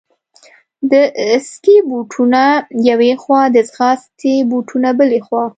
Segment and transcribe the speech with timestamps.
[0.91, 0.93] د
[1.49, 2.41] سکې بوټونه
[2.89, 5.43] یوې خوا، د ځغاستې بوټونه بلې خوا.